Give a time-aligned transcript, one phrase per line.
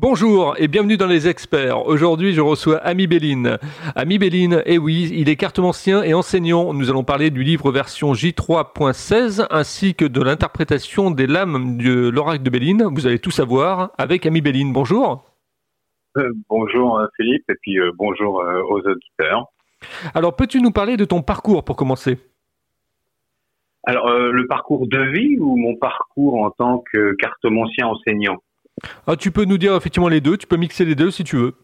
[0.00, 1.84] Bonjour et bienvenue dans les experts.
[1.84, 3.58] Aujourd'hui, je reçois Ami Béline.
[3.96, 6.72] Ami Béline, eh oui, il est cartomancien et enseignant.
[6.72, 12.44] Nous allons parler du livre version J3.16 ainsi que de l'interprétation des lames de l'oracle
[12.44, 12.84] de Béline.
[12.84, 14.72] Vous allez tout savoir avec Ami Béline.
[14.72, 15.24] Bonjour.
[16.16, 18.40] Euh, bonjour euh, Philippe et puis euh, bonjour
[18.70, 19.46] aux auditeurs.
[20.14, 22.18] Alors, peux-tu nous parler de ton parcours pour commencer?
[23.82, 28.36] Alors, le parcours de vie ou mon parcours en tant que cartomancien enseignant?
[29.06, 31.36] Ah, tu peux nous dire effectivement les deux, tu peux mixer les deux si tu
[31.36, 31.54] veux.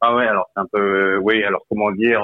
[0.00, 2.22] Ah ouais, alors c'est un peu, oui, alors comment dire,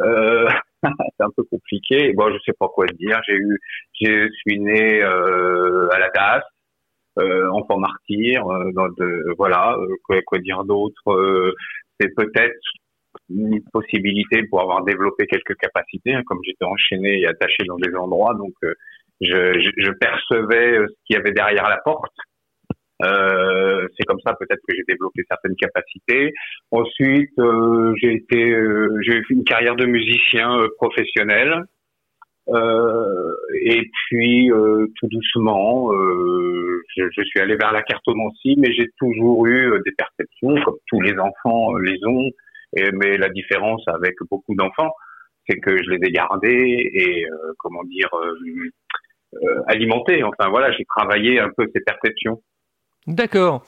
[0.00, 0.48] euh,
[0.82, 2.12] c'est un peu compliqué.
[2.12, 3.20] Bon, je sais pas quoi dire.
[3.26, 3.60] J'ai eu,
[4.00, 6.42] je suis né euh, à la DAS,
[7.18, 8.46] euh, enfant martyr.
[8.48, 11.54] Euh, voilà, euh, quoi, dire d'autre
[12.00, 12.58] C'est peut-être
[13.30, 17.94] une possibilité pour avoir développé quelques capacités, hein, comme j'étais enchaîné et attaché dans des
[17.94, 18.54] endroits, donc
[19.20, 22.12] je, je, percevais ce qu'il y avait derrière la porte.
[23.02, 26.32] Euh, c'est comme ça peut-être que j'ai développé certaines capacités.
[26.70, 31.62] Ensuite, euh, j'ai été, euh, j'ai fait une carrière de musicien euh, professionnel.
[33.60, 34.50] et puis
[34.96, 35.92] tout doucement,
[36.96, 41.00] je, je, suis allé vers la cartomancie, mais j'ai toujours eu des perceptions, comme tous
[41.02, 42.30] les enfants les ont.
[42.94, 44.92] Mais la différence avec beaucoup d'enfants,
[45.46, 47.26] c'est que je les ai gardés et
[47.58, 48.08] comment dire
[49.66, 50.22] alimentés.
[50.22, 52.40] Enfin voilà, j'ai travaillé un peu ces perceptions.
[53.08, 53.64] D'accord.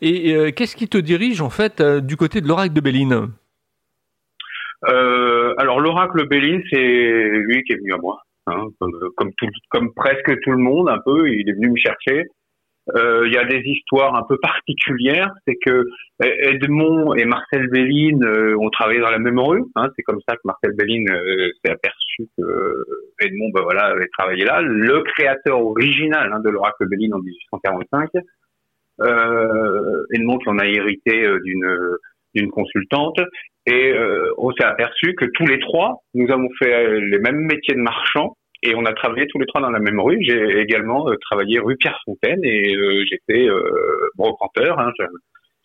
[0.00, 3.32] Et euh, qu'est-ce qui te dirige en fait euh, du côté de l'oracle de Béline?
[4.88, 8.68] Euh, Alors l'oracle Béline, c'est lui qui est venu à moi, hein,
[9.16, 11.28] comme, presque tout le monde un peu.
[11.28, 12.26] Il est venu me chercher.
[12.94, 15.88] Il y a des histoires un peu particulières, c'est que
[16.20, 19.64] Edmond et Marcel Béline ont travaillé dans la même rue.
[19.74, 21.08] Hein, c'est comme ça que Marcel Béline
[21.64, 22.84] s'est aperçu que
[23.20, 24.62] Edmond, ben voilà, avait travaillé là.
[24.62, 28.10] Le créateur original hein, de l'oracle Béline en 1845
[29.00, 31.96] euh, Edmond en a hérité euh, d'une
[32.34, 33.18] d'une consultante
[33.66, 37.74] et euh, on s'est aperçu que tous les trois nous avons fait les mêmes métiers
[37.74, 40.18] de marchands et on a travaillé tous les trois dans la même rue.
[40.20, 42.74] J'ai également travaillé rue Pierre-Fontaine et
[43.08, 43.48] j'étais
[44.16, 44.78] brocanteur.
[44.80, 44.90] Hein.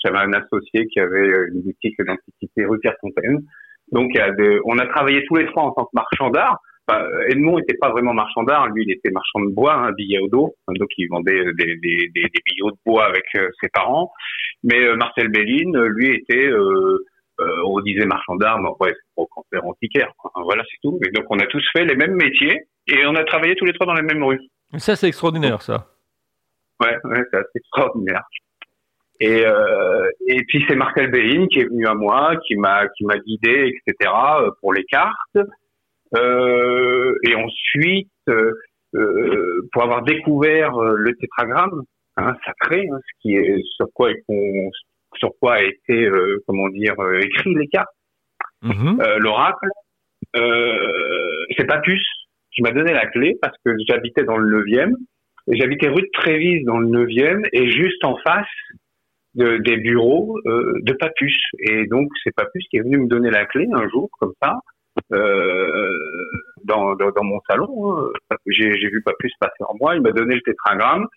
[0.03, 3.39] J'avais un associé qui avait une boutique d'antiquité rue Pierre-Fontaine.
[3.91, 4.11] Donc,
[4.65, 6.59] on a travaillé tous les trois en tant que marchand d'art.
[7.27, 10.27] Edmond n'était pas vraiment marchand d'art, lui il était marchand de bois, un billet au
[10.27, 14.11] dos, donc il vendait des, des, des, des billots de bois avec euh, ses parents.
[14.63, 16.97] Mais euh, Marcel Béline, lui était, euh,
[17.65, 19.29] on disait marchand d'art, mais ouais, c'est pour
[19.63, 20.11] antiquaire.
[20.35, 20.99] Voilà, c'est tout.
[21.05, 23.73] Et donc on a tous fait les mêmes métiers et on a travaillé tous les
[23.73, 24.41] trois dans les mêmes rues.
[24.77, 25.87] Ça c'est extraordinaire, ça.
[26.79, 28.23] Ouais, ouais c'est assez extraordinaire.
[29.19, 33.05] Et, euh, et puis c'est Marcel Béline qui est venu à moi, qui m'a qui
[33.05, 34.11] m'a guidé, etc.
[34.59, 35.37] pour les cartes.
[36.15, 38.51] Euh, et ensuite, euh,
[38.95, 41.83] euh, pour avoir découvert le tétragramme
[42.17, 44.09] hein, sacré, hein, ce qui est sur quoi
[45.15, 46.09] sur quoi a été
[46.47, 47.89] comment dire écrit les cartes,
[48.61, 49.01] mhm.
[49.19, 49.67] l'oracle,
[50.33, 52.01] c'est Papus
[52.53, 54.93] qui m'a donné la clé parce que j'habitais dans le 9e
[55.51, 58.47] et j'habitais rue de Trévise dans le 9e et juste en face
[59.35, 61.37] de, des bureaux de Papus.
[61.59, 64.59] Et donc c'est Papus qui est venu me donner la clé un jour comme ça
[65.13, 65.89] euh,
[66.63, 67.97] dans, mon salon.
[67.97, 68.35] Hein.
[68.47, 69.95] J'ai, vu pas passer en moi.
[69.95, 71.07] Il m'a donné le tétragramme.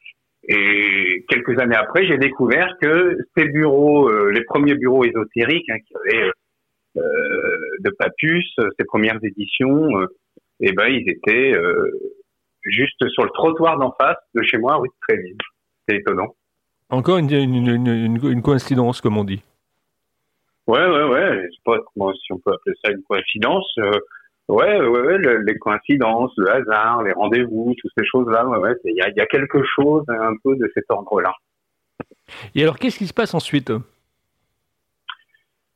[0.46, 5.78] Et quelques années après, j'ai découvert que ces bureaux, euh, les premiers bureaux ésotériques hein,
[5.86, 6.30] qui avaient
[6.98, 9.88] euh, de Papus, ces premières éditions,
[10.60, 11.54] eh ben ils étaient
[12.62, 15.38] juste sur le trottoir d'en face de chez moi, rue de Tréville.
[15.88, 16.34] C'est étonnant.
[16.91, 19.42] Encore une, coïncidence, comme on dit.
[20.66, 21.42] Ouais, ouais, ouais.
[21.44, 21.78] Je sais pas
[22.14, 23.70] si on peut appeler ça une coïncidence.
[23.78, 23.92] Euh,
[24.48, 28.47] ouais, ouais, ouais les coïncidences, le hasard, les rendez-vous, toutes ces choses-là.
[28.47, 28.74] Ouais, ouais.
[28.84, 31.32] Il y a, y a, quelque chose un peu de cet ordre-là.
[32.54, 33.70] Et alors, qu'est-ce qui se passe ensuite?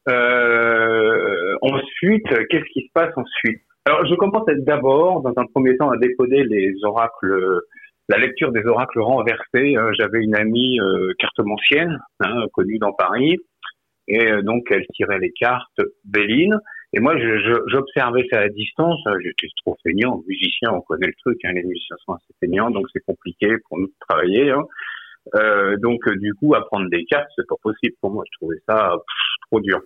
[0.09, 3.61] Euh, Ensuite, qu'est-ce qui se passe ensuite?
[3.85, 7.61] Alors, je commence d'abord, dans un premier temps, à décoder les oracles
[8.09, 9.77] la lecture des oracles renversés.
[9.77, 13.37] Euh, j'avais une amie euh, cartomancienne, hein, connue dans Paris,
[14.09, 16.59] et euh, donc elle tirait les cartes Béline.
[16.95, 17.15] Et moi,
[17.67, 18.99] j'observais ça à distance.
[19.05, 21.39] Hein, j'étais trop feignant, musicien, on connaît le truc.
[21.45, 24.51] Hein, les musiciens sont assez feignants, donc c'est compliqué pour nous de travailler.
[24.51, 24.65] Hein.
[25.35, 28.25] Euh, donc euh, du coup, apprendre des cartes, c'est pas possible pour moi.
[28.33, 28.97] Je trouvais ça
[29.51, 29.81] trop dur.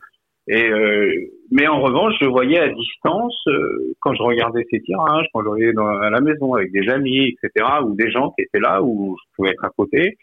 [0.48, 1.12] Et euh,
[1.50, 5.48] mais en revanche, je voyais à distance euh, quand je regardais ces tirages, quand je
[5.48, 8.82] voyais dans, à la maison avec des amis, etc., ou des gens qui étaient là
[8.82, 10.16] où je pouvais être à côté.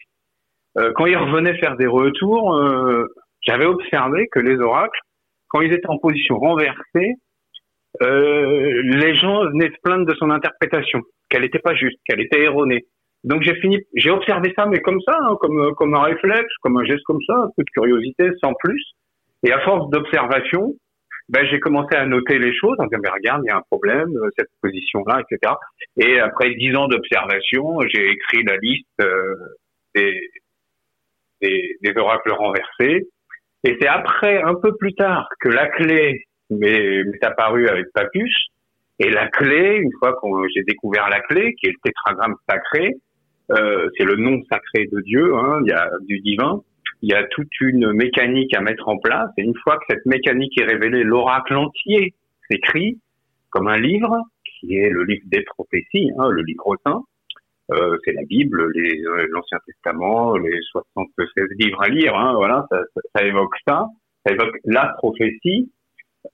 [0.94, 2.54] quand ils revenaient faire des retours,
[3.42, 5.00] j'avais observé que les oracles,
[5.48, 7.14] quand ils étaient en position renversée,
[8.02, 12.42] euh, les gens venaient se plaindre de son interprétation, qu'elle n'était pas juste, qu'elle était
[12.42, 12.86] erronée.
[13.24, 16.78] Donc j'ai fini, j'ai observé ça, mais comme ça, hein, comme comme un réflexe, comme
[16.78, 18.82] un geste comme ça, un peu de curiosité, sans plus.
[19.42, 20.74] Et à force d'observation,
[21.30, 23.62] ben, j'ai commencé à noter les choses en disant, mais regarde, il y a un
[23.70, 25.54] problème, euh, cette position-là, etc.
[25.96, 29.36] Et après dix ans d'observation, j'ai écrit la liste euh,
[29.94, 30.20] des,
[31.40, 33.06] des, des, oracles renversés.
[33.64, 38.34] Et c'est après, un peu plus tard, que la clé m'est apparue avec Papus.
[38.98, 42.96] Et la clé, une fois que j'ai découvert la clé, qui est le tétragramme sacré,
[43.50, 46.62] euh, c'est le nom sacré de Dieu, hein, il y a du divin,
[47.02, 49.30] il y a toute une mécanique à mettre en place.
[49.38, 52.14] Et une fois que cette mécanique est révélée, l'oracle entier
[52.50, 52.98] s'écrit
[53.50, 57.02] comme un livre, qui est le livre des prophéties, hein, le livre saint.
[57.72, 61.26] Euh, c'est la Bible, euh, l'Ancien Testament, les 76
[61.58, 62.16] livres à lire.
[62.16, 62.80] Hein, voilà, ça,
[63.14, 63.86] ça, évoque ça,
[64.24, 65.70] ça évoque la prophétie.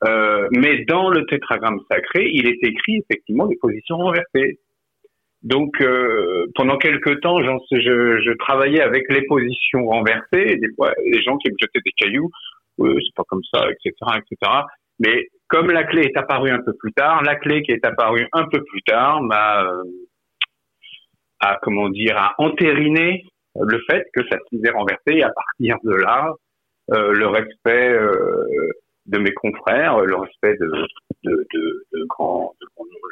[0.05, 4.59] Euh, mais dans le tétragramme sacré, il est écrit effectivement des positions renversées.
[5.43, 11.23] Donc euh, pendant quelques temps, je, je, travaillais avec les positions renversées, des fois les
[11.23, 12.31] gens qui me jetaient des cailloux,
[12.81, 14.53] euh, c'est pas comme ça, etc., etc.
[14.99, 18.27] Mais comme la clé est apparue un peu plus tard, la clé qui est apparue
[18.33, 19.71] un peu plus tard m'a,
[21.43, 23.25] euh, a comment dire, a entériné
[23.59, 25.13] le fait que ça s'est renversé.
[25.19, 26.33] Et à partir de là,
[26.93, 28.71] euh, le respect euh,
[29.07, 30.71] de mes confrères, le respect de,
[31.25, 32.67] de, de, de grands, de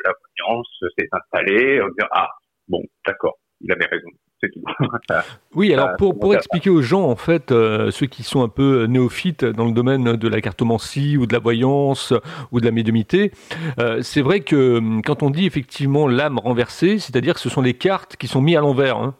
[0.05, 0.69] la voyance
[0.99, 1.81] s'est installé.
[1.83, 2.29] On dit, ah,
[2.69, 4.09] bon, d'accord, il avait raison.
[4.53, 4.63] Tout.
[5.55, 8.85] oui, alors pour, pour expliquer aux gens, en fait, euh, ceux qui sont un peu
[8.85, 12.13] néophytes dans le domaine de la cartomancie ou de la voyance
[12.53, 13.33] ou de la médiumité,
[13.79, 17.63] euh, c'est vrai que hum, quand on dit effectivement l'âme renversée, c'est-à-dire que ce sont
[17.63, 18.97] les cartes qui sont mises à l'envers.
[18.97, 19.15] Hein.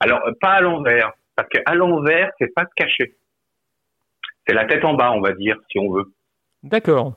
[0.00, 3.16] Alors, pas à l'envers, parce qu'à l'envers, c'est pas caché.
[4.46, 6.12] C'est la tête en bas, on va dire, si on veut.
[6.62, 7.14] D'accord.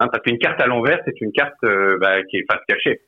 [0.00, 3.02] Hein, parce qu'une carte à l'envers, c'est une carte euh, bah, qui est face cachée.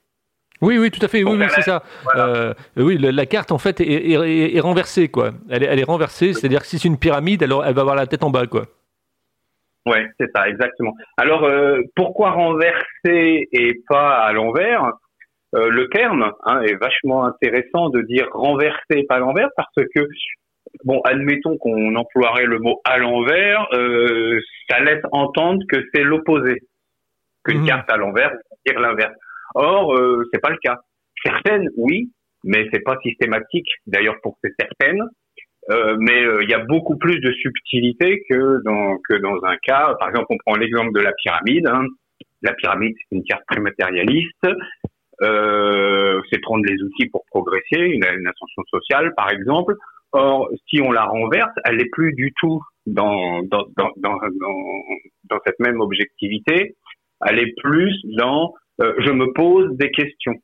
[0.61, 1.25] Oui, oui, tout à fait.
[1.25, 1.83] Oui, oui c'est ça.
[2.17, 5.33] Euh, oui, la, carte en fait est, renversée, quoi.
[5.51, 7.97] Elle est, elle est renversée, c'est-à-dire que si c'est une pyramide, alors elle va avoir
[7.97, 8.63] la tête en bas, quoi.
[9.87, 10.95] Ouais, c'est ça, exactement.
[11.19, 14.93] Alors, euh, pourquoi renverser et pas à l'envers?
[15.57, 20.01] Le terme hein, est vachement intéressant de dire renverser et pas à l'envers parce que
[20.85, 26.63] bon, admettons qu'on emploierait le mot à l'envers, euh, ça laisse entendre que c'est l'opposé,
[27.45, 27.67] qu'une mmh.
[27.67, 28.33] carte à l'envers
[28.67, 29.15] dire l'inverse.
[29.55, 30.81] Or, euh, c'est pas le cas.
[31.25, 32.11] Certaines, oui,
[32.45, 33.69] mais c'est pas systématique.
[33.87, 35.03] D'ailleurs, pour ces certaines,
[35.71, 39.57] euh, mais euh, il y a beaucoup plus de subtilité que dans que dans un
[39.57, 39.95] cas.
[39.99, 41.67] Par exemple, on prend l'exemple de la pyramide.
[41.67, 41.87] Hein.
[42.43, 43.61] La pyramide, c'est une carte très.
[45.23, 49.75] Euh, c'est prendre les outils pour progresser, une, ascension sociale, par exemple.
[50.13, 54.19] Or, si on la renverse, elle n'est plus du tout dans, dans, dans, dans,
[55.31, 56.77] dans cette même objectivité.
[57.27, 60.35] Elle est plus dans je me pose des questions.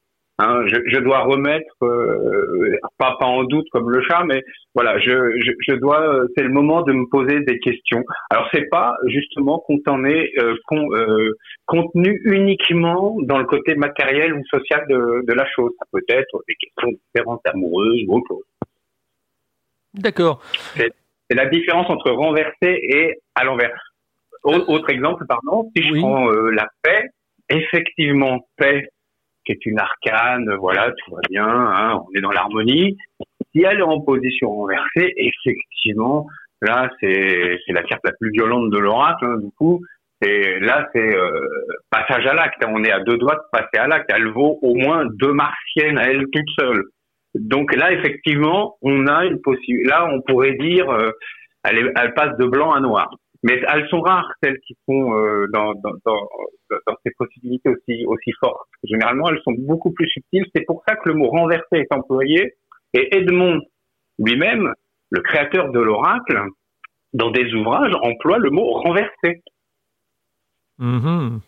[0.42, 4.42] Hein, je, je, dois remettre, euh, pas, pas en doute comme le chat, mais
[4.74, 8.02] voilà, je, je, je dois, c'est le moment de me poser des questions.
[8.30, 11.34] Alors c'est pas justement qu'on en est euh, euh,
[11.66, 15.72] contenu uniquement dans le côté matériel ou social de, de la chose.
[15.78, 18.44] Ça peut être des questions différentes, amoureuses ou autre chose.
[19.92, 20.40] D'accord.
[20.74, 23.78] C'est la différence entre renverser et à l'envers.
[24.42, 27.10] Autre exemple, pardon, si je prends euh, la paix,
[27.50, 28.88] effectivement, paix,
[29.44, 32.96] qui est une arcane, voilà, tout va bien, hein, on est dans l'harmonie.
[33.52, 36.26] Si elle est en position renversée, effectivement,
[36.62, 39.80] là, c'est la carte la plus violente de l'oracle, hein, du coup.
[40.22, 41.48] Et là, c'est euh,
[41.90, 42.62] passage à l'acte.
[42.68, 44.10] On est à deux doigts de passer à l'acte.
[44.14, 46.84] Elle vaut au moins deux martiennes à elle toute seule.
[47.34, 49.88] Donc là, effectivement, on a une possibilité.
[49.88, 51.10] Là, on pourrait dire, euh,
[51.64, 53.10] elle, elle, passe de blanc à noir.
[53.42, 56.28] Mais elles sont rares celles qui sont euh, dans, dans, dans,
[56.86, 58.68] dans, ces possibilités aussi aussi fortes.
[58.84, 60.44] Généralement, elles sont beaucoup plus subtiles.
[60.54, 62.54] C'est pour ça que le mot renversé est employé.
[62.92, 63.60] Et Edmond
[64.18, 64.74] lui-même,
[65.10, 66.48] le créateur de l'oracle,
[67.14, 69.42] dans des ouvrages, emploie le mot renversé.
[70.78, 71.38] Mm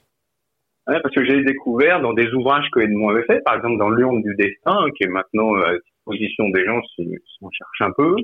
[0.87, 4.23] parce que j'ai découvert dans des ouvrages que Edmond avait fait, par exemple dans L'urne
[4.23, 7.09] du destin, qui est maintenant à disposition des gens si,
[7.41, 8.17] on cherche un peu,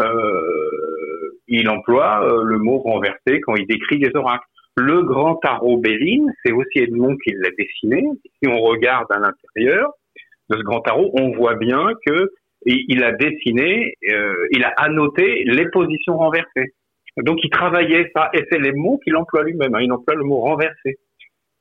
[0.00, 4.44] euh, il emploie euh, le mot renversé quand il décrit des oracles.
[4.76, 8.02] Le grand tarot Béline, c'est aussi Edmond qui l'a dessiné.
[8.42, 9.92] Si on regarde à l'intérieur
[10.50, 12.30] de ce grand tarot, on voit bien que
[12.66, 16.72] il a dessiné, euh, il a annoté les positions renversées.
[17.18, 19.74] Donc il travaillait ça, et c'est les mots qu'il emploie lui-même.
[19.74, 19.82] Hein.
[19.82, 20.96] il emploie le mot renversé.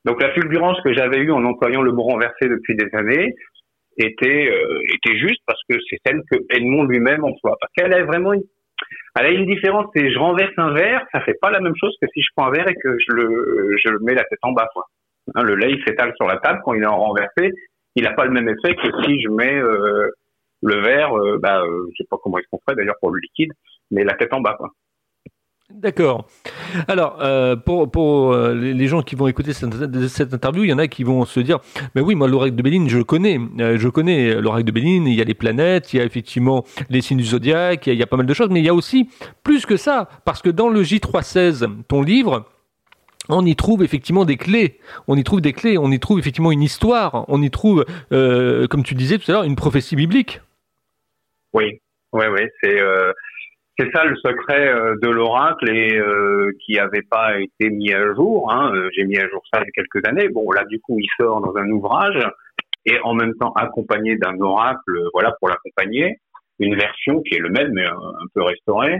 [0.06, 3.34] Donc la fulgurance que j'avais eue en employant le mot renversé depuis des années
[3.98, 7.58] était euh, était juste parce que c'est celle que Edmond lui-même emploie.
[7.60, 8.34] Parce qu'elle a vraiment
[9.20, 9.88] elle a une différence.
[9.96, 12.48] C'est je renverse un verre, ça fait pas la même chose que si je prends
[12.48, 14.68] un verre et que je le je le mets la tête en bas.
[14.74, 14.86] Quoi.
[15.36, 17.52] Hein, le lait s'étale sur la table quand il est en renversé.
[17.96, 19.60] il n'a pas le même effet que si je mets
[20.62, 23.52] le verre, bah, je sais pas comment qu'on ferait d'ailleurs pour le liquide,
[23.92, 24.56] mais la tête en bas.
[24.58, 24.70] Quoi.
[25.74, 26.28] D'accord.
[26.88, 30.88] Alors, euh, pour, euh, les gens qui vont écouter cette, interview, il y en a
[30.88, 31.60] qui vont se dire,
[31.96, 33.40] mais oui, moi, l'oracle de Béline, je connais.
[33.60, 36.64] Euh, je connais l'oracle de Béline, il y a les planètes, il y a effectivement
[36.90, 38.74] les signes du zodiaque, il y, a, pas mal de choses, mais il y a
[38.74, 39.10] aussi
[39.44, 42.46] plus que ça, parce que dans le J316, ton livre,
[43.30, 46.52] on y trouve effectivement des clés, on y trouve des clés, on y trouve effectivement
[46.52, 50.40] une histoire, on y trouve, comme tu disais tout à l'heure, une prophétie biblique.
[51.54, 52.80] Oui, oui, oui, c'est
[53.78, 58.14] c'est ça le secret euh, de l'oracle et euh, qui n'avait pas été mis à
[58.14, 58.54] jour.
[58.54, 58.72] Hein.
[58.76, 60.30] Euh, j'ai mis à jour ça il y a quelques années.
[60.30, 62.24] Bon, là du coup, il sort dans un ouvrage
[62.86, 66.18] et en même temps accompagné d'un oracle, voilà pour l'accompagner,
[66.60, 68.98] une version qui est le même mais un, peu restaurée.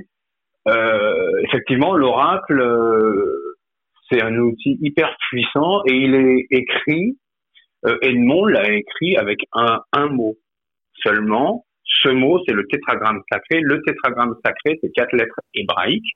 [0.68, 2.64] Euh, effectivement, l'oracle,
[4.10, 7.18] c'est un outil hyper puissant et il est écrit.
[8.02, 10.38] Edmond l'a écrit avec un mot
[11.04, 11.66] seulement
[12.02, 13.60] ce mot, c'est le tétragramme sacré.
[13.62, 16.12] Le tétragramme sacré, c'est quatre lettres hébraïques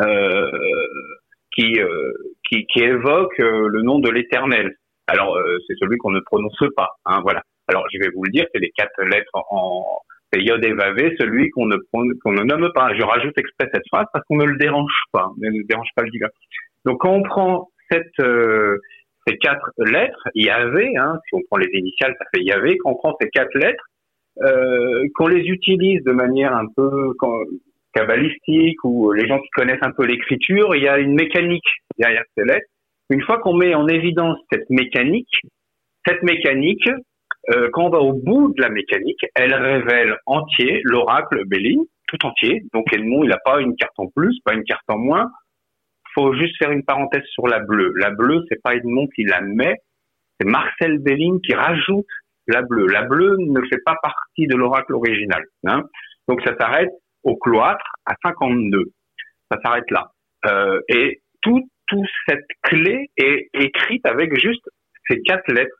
[0.00, 0.50] euh,
[1.52, 2.12] qui, euh,
[2.48, 4.74] qui, qui évoquent euh, le nom de l'Éternel.
[5.06, 6.88] Alors, c'est celui qu'on ne prononce pas.
[7.04, 7.42] Hein, voilà.
[7.68, 9.98] Alors, je vais vous le dire, c'est les quatre lettres en
[10.32, 12.92] c'est Yod et Vavé, celui qu'on ne, qu'on ne nomme pas.
[12.94, 16.10] Je rajoute exprès cette phrase parce qu'on ne le dérange pas, ne dérange pas le.
[16.84, 22.24] Donc, quand on prend ces quatre lettres, Yahvé, hein, si on prend les initiales, ça
[22.34, 22.78] fait Yahvé.
[22.78, 23.84] Quand on prend ces quatre lettres,
[24.42, 27.12] euh, qu'on les utilise de manière un peu
[27.94, 32.24] cabalistique ou les gens qui connaissent un peu l'écriture, il y a une mécanique derrière
[32.36, 32.66] ces lettres.
[33.10, 35.30] Une fois qu'on met en évidence cette mécanique,
[36.06, 36.88] cette mécanique,
[37.50, 42.26] euh, quand on va au bout de la mécanique, elle révèle entier l'oracle Béline, tout
[42.26, 42.64] entier.
[42.72, 45.30] Donc Edmond, il n'a pas une carte en plus, pas une carte en moins.
[46.14, 47.92] Faut juste faire une parenthèse sur la bleue.
[47.96, 49.76] La bleue, c'est pas Edmond qui la met,
[50.38, 52.06] c'est Marcel Béline qui rajoute
[52.46, 52.86] la bleue.
[52.86, 55.42] La bleue ne fait pas partie de l'oracle original.
[55.66, 55.82] Hein.
[56.28, 56.90] Donc ça s'arrête
[57.22, 58.84] au cloître à 52.
[59.50, 60.10] Ça s'arrête là.
[60.46, 64.66] Euh, et toute tout cette clé est écrite avec juste
[65.08, 65.76] ces quatre lettres.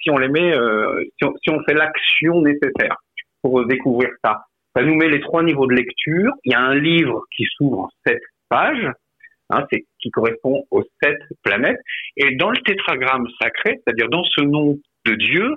[0.00, 2.96] Si on les met, euh, si, on, si on fait l'action nécessaire
[3.42, 4.44] pour découvrir ça,
[4.76, 6.32] ça nous met les trois niveaux de lecture.
[6.44, 8.88] Il y a un livre qui s'ouvre en sept pages,
[9.50, 11.80] hein, c'est qui correspond aux sept planètes.
[12.16, 15.56] Et dans le tétragramme sacré, c'est-à-dire dans ce nom de Dieu,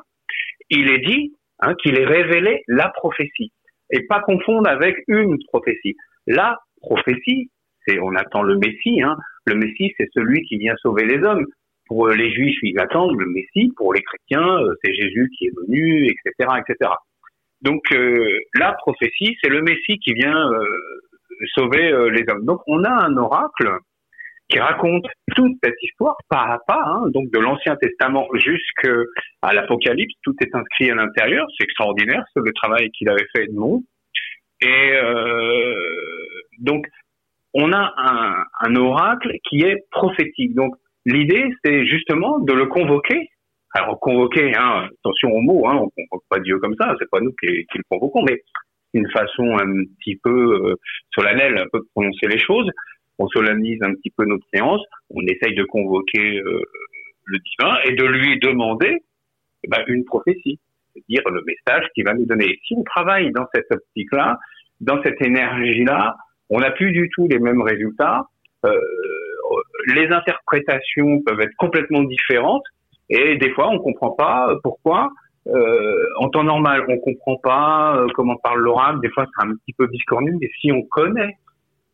[0.72, 3.52] il est dit hein, qu'il est révélé la prophétie.
[3.92, 5.96] Et pas confondre avec une prophétie.
[6.26, 7.52] La prophétie,
[7.86, 9.02] c'est on attend le Messie.
[9.02, 9.18] Hein.
[9.46, 11.46] Le Messie, c'est celui qui vient sauver les hommes.
[11.88, 13.74] Pour les Juifs, ils attendent le Messie.
[13.76, 16.92] Pour les chrétiens, euh, c'est Jésus qui est venu, etc., etc.
[17.62, 20.66] Donc euh, la prophétie, c'est le Messie qui vient euh,
[21.54, 22.46] sauver les hommes.
[22.46, 23.78] Donc on a un oracle
[24.52, 25.06] qui raconte
[25.36, 30.54] toute cette histoire pas à pas, hein, donc de l'Ancien Testament jusqu'à l'Apocalypse, tout est
[30.54, 31.48] inscrit à l'intérieur.
[31.58, 33.84] C'est extraordinaire, c'est le travail qu'il avait fait Edmond.
[34.62, 35.74] Et euh,
[36.60, 36.86] donc,
[37.54, 37.94] on a
[38.62, 40.54] un, oracle qui est prophétique.
[40.54, 43.30] Donc, l'idée, c'est justement de le convoquer.
[43.74, 47.22] Alors, convoquer, hein, attention aux mots, hein, on convoque pas Dieu comme ça, c'est pas
[47.22, 48.42] nous qui, qui, le convoquons, mais
[48.94, 50.76] une façon un petit peu euh,
[51.16, 52.70] solennelle, un peu de prononcer les choses
[53.22, 56.62] on solennise un petit peu notre séance, on essaye de convoquer euh,
[57.26, 58.98] le divin et de lui demander
[59.64, 60.60] eh ben, une prophétie,
[60.94, 62.60] c'est-à-dire le message qu'il va nous donner.
[62.68, 64.40] Si on travaille dans cette optique-là,
[64.80, 66.16] dans cette énergie-là,
[66.50, 68.24] on n'a plus du tout les mêmes résultats.
[68.66, 68.80] Euh,
[69.88, 72.64] les interprétations peuvent être complètement différentes
[73.10, 75.10] et des fois on comprend pas pourquoi.
[75.48, 79.00] Euh, en temps normal, on comprend pas comment parle l'oracle.
[79.02, 81.36] Des fois, c'est un petit peu discornu, mais si on connaît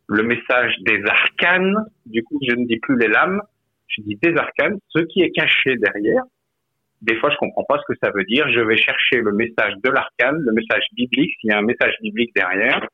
[0.08, 1.76] le message des arcanes.
[2.06, 3.40] Du coup, je ne dis plus les lames,
[3.86, 6.22] je dis des arcanes, ce qui est caché derrière.
[7.02, 8.50] Des fois, je comprends pas ce que ça veut dire.
[8.50, 11.94] Je vais chercher le message de l'arcane, le message biblique, s'il y a un message
[12.02, 12.88] biblique derrière.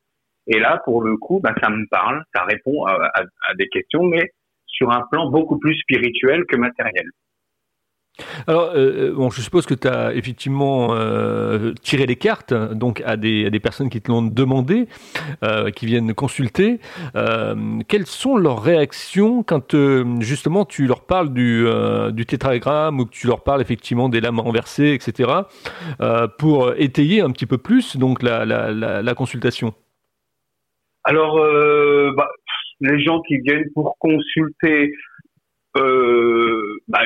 [0.47, 4.03] Et là, pour le coup, ben, ça me parle, ça répond à, à des questions,
[4.03, 4.31] mais
[4.67, 7.07] sur un plan beaucoup plus spirituel que matériel.
[8.47, 13.17] Alors, euh, bon, je suppose que tu as effectivement euh, tiré les cartes donc à
[13.17, 14.87] des, à des personnes qui te l'ont demandé,
[15.43, 16.79] euh, qui viennent consulter.
[17.87, 19.75] quelles sont leurs réactions quand
[20.19, 21.65] justement tu leur parles du,
[22.11, 25.29] du tétragramme ou que tu leur parles effectivement des lames renversées, etc.,
[26.37, 29.73] pour étayer un petit peu plus donc la, la, la, consultation?
[31.03, 31.35] Alors,
[32.15, 32.29] bah,
[32.81, 34.93] les gens qui viennent pour consulter,
[35.77, 37.01] euh, bah,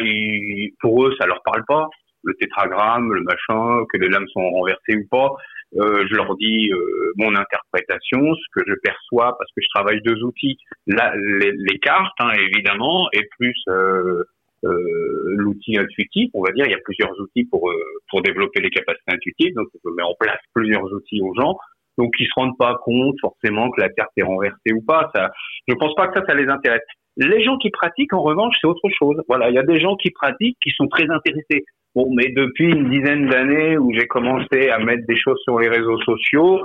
[0.81, 1.87] pour eux, ça leur parle pas.
[2.23, 5.31] Le tétragramme, le machin, que les lames sont renversées ou pas.
[5.77, 10.01] Euh, je leur dis euh, mon interprétation, ce que je perçois, parce que je travaille
[10.01, 10.57] deux outils,
[10.87, 14.23] la, les, les, cartes hein, évidemment, et plus euh,
[14.65, 16.65] euh, l'outil intuitif, on va dire.
[16.65, 17.71] Il y a plusieurs outils pour
[18.09, 19.53] pour développer les capacités intuitives.
[19.53, 21.55] Donc, on met en place plusieurs outils aux gens.
[21.99, 25.11] Donc, ils se rendent pas compte forcément que la carte est renversée ou pas.
[25.13, 25.31] Ça,
[25.67, 26.81] je pense pas que ça, ça les intéresse.
[27.19, 29.21] Les gens qui pratiquent, en revanche, c'est autre chose.
[29.27, 31.65] Voilà, il y a des gens qui pratiquent, qui sont très intéressés.
[31.93, 35.67] Bon, mais depuis une dizaine d'années où j'ai commencé à mettre des choses sur les
[35.67, 36.61] réseaux sociaux,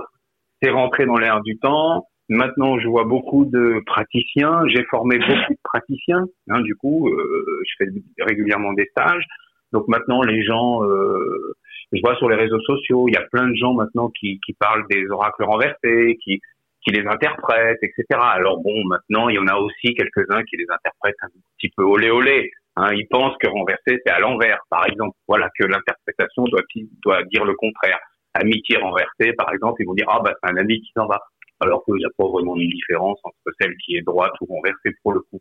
[0.62, 2.06] c'est rentré dans l'air du temps.
[2.28, 4.62] Maintenant, je vois beaucoup de praticiens.
[4.68, 6.24] J'ai formé beaucoup de praticiens.
[6.48, 7.90] Hein, du coup, euh, je fais
[8.24, 9.24] régulièrement des stages.
[9.72, 11.56] Donc maintenant, les gens, euh,
[11.92, 14.52] je vois sur les réseaux sociaux, il y a plein de gens maintenant qui, qui
[14.52, 16.40] parlent des oracles renversés, qui,
[16.84, 18.04] qui les interprètent, etc.
[18.10, 21.82] Alors bon, maintenant, il y en a aussi quelques-uns qui les interprètent un petit peu
[21.82, 22.50] olé olé.
[22.76, 25.16] Hein, ils pensent que renverser, c'est à l'envers, par exemple.
[25.28, 27.98] Voilà, que l'interprétation doit, dire le contraire.
[28.34, 31.20] Amitié renversée, par exemple, ils vont dire, ah bah c'est un ami qui s'en va
[31.60, 34.90] alors qu'il n'y a pas vraiment une différence entre celle qui est droite ou renversée
[35.02, 35.40] pour le coup.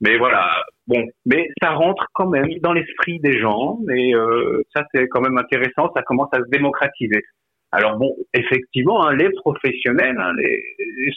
[0.00, 4.84] Mais voilà, bon, mais ça rentre quand même dans l'esprit des gens, et euh, ça
[4.94, 7.22] c'est quand même intéressant, ça commence à se démocratiser.
[7.72, 10.62] Alors bon, effectivement, hein, les professionnels, hein, les,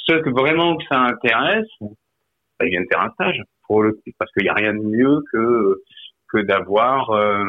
[0.06, 4.32] ceux que vraiment que ça intéresse, bah, ils viennent faire un stage pour le parce
[4.34, 5.82] qu'il n'y a rien de mieux que
[6.32, 7.46] que d'avoir euh,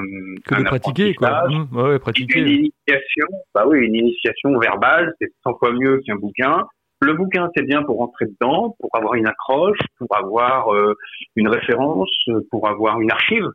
[0.46, 1.48] que de pratiquer quoi.
[1.48, 2.40] Mmh, ouais, pratiquer.
[2.40, 6.64] Une initiation, bah oui, une initiation verbale, c'est 100 fois mieux qu'un bouquin.
[7.00, 10.94] Le bouquin, c'est bien pour rentrer dedans, pour avoir une accroche, pour avoir euh,
[11.36, 12.08] une référence,
[12.50, 13.46] pour avoir une archive.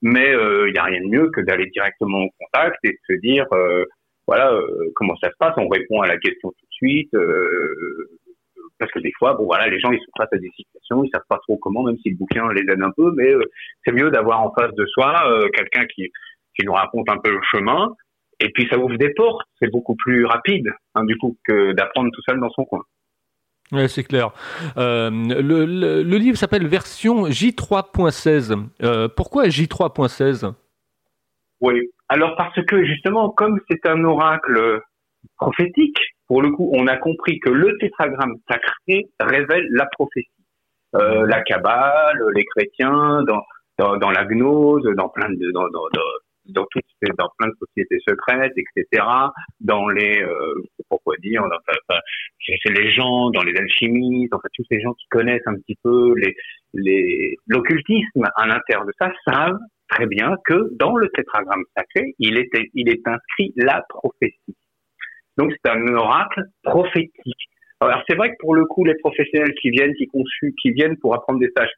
[0.00, 3.14] Mais euh, il n'y a rien de mieux que d'aller directement au contact et de
[3.14, 3.84] se dire, euh,
[4.26, 4.56] voilà,
[4.94, 5.54] comment ça se passe.
[5.56, 7.10] On répond à la question tout de suite.
[8.78, 11.10] parce que des fois, bon voilà, les gens ils sont face à des situations, ils
[11.10, 13.32] savent pas trop comment, même si le bouquin les aide un peu, mais
[13.84, 15.14] c'est mieux d'avoir en face de soi
[15.54, 16.10] quelqu'un qui
[16.54, 17.94] qui nous raconte un peu le chemin
[18.42, 22.10] et puis ça ouvre des portes, c'est beaucoup plus rapide, hein, du coup, que d'apprendre
[22.12, 22.82] tout seul dans son coin.
[23.70, 24.32] Oui, c'est clair.
[24.76, 28.66] Euh, le, livre s'appelle version J3.16.
[28.82, 30.52] Euh, pourquoi J3.16
[31.62, 34.80] Oui, alors parce que justement, comme c'est un oracle
[35.36, 40.28] prophétique, pour le coup, on a compris que le tétragramme sacré révèle la prophétie.
[40.94, 43.42] Euh, la Kabbale, les chrétiens, dans,
[43.78, 45.86] dans, dans la gnose, dans plein de, dans, dans,
[46.46, 46.82] dans toutes
[47.16, 49.04] dans plein de sociétés secrètes, etc.
[49.60, 52.00] Dans les euh, pourquoi dire, enfin,
[52.44, 56.14] c'est les gens, dans les alchimistes, enfin tous ces gens qui connaissent un petit peu
[56.16, 56.34] les
[56.74, 59.58] les l'occultisme à l'intérieur de ça savent
[59.92, 64.56] très bien que dans le tétragramme sacré, il est inscrit la prophétie.
[65.36, 67.48] Donc c'est un oracle prophétique.
[67.80, 70.96] Alors c'est vrai que pour le coup, les professionnels qui viennent, qui conçu, qui viennent
[70.98, 71.72] pour apprendre des stages,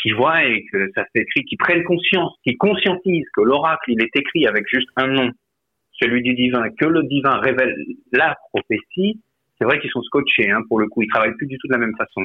[0.00, 4.16] qui voient et que ça s'écrit, qui prennent conscience, qui conscientisent que l'oracle, il est
[4.16, 5.30] écrit avec juste un nom,
[5.92, 7.74] celui du divin, que le divin révèle
[8.12, 9.20] la prophétie,
[9.58, 11.02] c'est vrai qu'ils sont scotchés, hein, pour le coup.
[11.02, 12.22] Ils travaillent plus du tout de la même façon.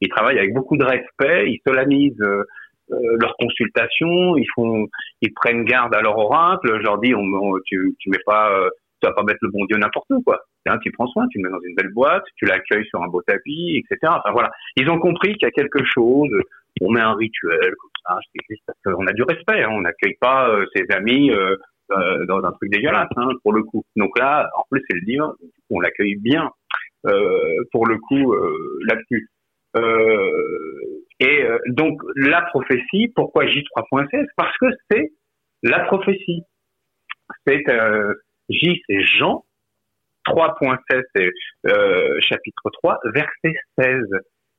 [0.00, 2.44] Ils travaillent avec beaucoup de respect, ils solennisent euh
[2.88, 4.86] leurs consultations, ils font,
[5.20, 6.68] ils prennent garde à leur oracle.
[6.78, 7.22] Je leur dis, on,
[7.64, 8.68] tu, tu mets pas, euh,
[9.00, 10.40] tu vas pas mettre le bon Dieu n'importe où, quoi.
[10.66, 13.08] Hein, tu prends soin, tu le mets dans une belle boîte, tu l'accueilles sur un
[13.08, 14.12] beau tapis, etc.
[14.16, 16.30] Enfin voilà, ils ont compris qu'il y a quelque chose
[16.80, 18.18] on met un rituel comme ça,
[18.96, 21.56] on a du respect, hein, on n'accueille pas euh, ses amis euh,
[21.92, 23.84] euh, dans un truc dégueulasse, hein, pour le coup.
[23.96, 25.34] Donc là, en plus c'est le divin,
[25.70, 26.50] on l'accueille bien
[27.72, 28.34] pour le coup
[28.86, 29.28] là-dessus.
[31.24, 35.12] Et donc la prophétie, pourquoi J3.16 Parce que c'est
[35.62, 36.42] la prophétie.
[37.46, 37.62] C'est
[38.48, 39.44] J, c'est Jean.
[40.26, 41.30] 3.16, c'est
[42.20, 44.04] chapitre 3, verset 16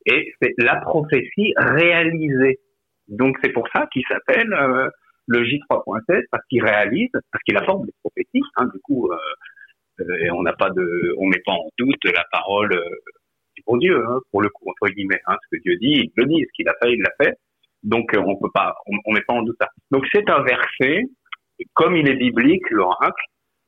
[0.06, 2.60] et c'est la prophétie réalisée.
[3.08, 4.90] Donc c'est pour ça qu'il s'appelle euh,
[5.28, 8.44] le J3.16 parce qu'il réalise, parce qu'il apporte des prophéties.
[8.58, 9.18] Hein, du coup, euh,
[10.02, 12.82] euh, on n'a pas de, on met pas en doute la parole
[13.68, 15.22] bon Dieu hein, pour le coup entre guillemets.
[15.28, 16.44] Hein, ce que Dieu dit, il le dit.
[16.48, 17.36] Ce qu'il a fait, il l'a fait.
[17.84, 19.68] Donc on peut pas, on, pas en doute ça.
[19.92, 21.04] Donc c'est un verset,
[21.74, 23.24] comme il est biblique, l'oracle,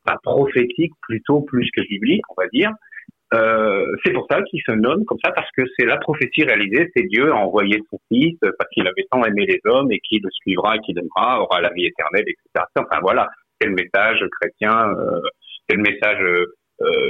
[0.06, 2.72] pas prophétique plutôt plus que biblique, on va dire.
[3.34, 6.90] Euh, c'est pour ça qu'il se nomme comme ça, parce que c'est la prophétie réalisée,
[6.96, 10.20] c'est Dieu a envoyé son Fils, parce qu'il avait tant aimé les hommes, et qui
[10.20, 12.66] le suivra et qui donnera, aura la vie éternelle, etc.
[12.78, 13.28] Enfin voilà,
[13.60, 15.20] c'est le message chrétien, euh,
[15.68, 16.54] c'est le message euh,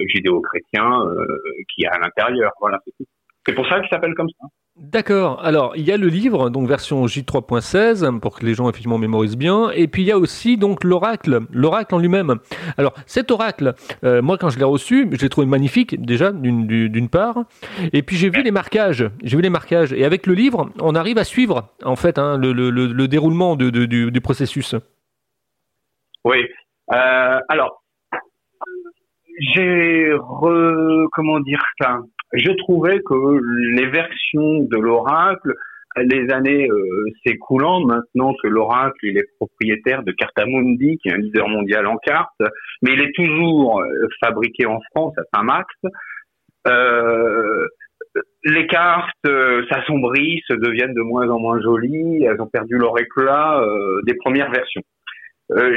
[0.08, 1.26] judéo-chrétien euh,
[1.74, 2.52] qui est à l'intérieur.
[2.60, 3.06] Voilà, c'est tout.
[3.46, 4.48] C'est pour ça qu'il s'appelle comme ça.
[4.76, 5.40] D'accord.
[5.46, 9.38] Alors, il y a le livre, donc version J3.16, pour que les gens effectivement mémorisent
[9.38, 9.70] bien.
[9.70, 12.36] Et puis, il y a aussi donc l'oracle, l'oracle en lui-même.
[12.78, 17.10] Alors, cet oracle, euh, moi, quand je l'ai reçu, je l'ai trouvé magnifique, déjà, d'une
[17.10, 17.46] part.
[17.94, 19.10] Et puis, j'ai vu les marquages.
[19.24, 19.94] J'ai vu les marquages.
[19.94, 23.56] Et avec le livre, on arrive à suivre, en fait, hein, le, le, le, déroulement
[23.56, 24.76] de, de, du, du, processus.
[26.26, 26.38] Oui.
[26.92, 27.85] Euh, alors,
[29.40, 31.08] j'ai re...
[31.12, 32.00] comment dire ça?
[32.34, 33.40] Je trouvais que
[33.76, 35.54] les versions de l'oracle
[35.98, 41.18] les années euh, s'écoulant, maintenant que l'oracle il est propriétaire de Cartamundi, qui est un
[41.18, 42.42] leader mondial en cartes,
[42.82, 45.68] mais il est toujours euh, fabriqué en France à Saint-Max.
[46.68, 47.68] Euh,
[48.44, 53.62] les cartes euh, s'assombrissent, deviennent de moins en moins jolies, elles ont perdu leur éclat
[53.62, 54.82] euh, des premières versions.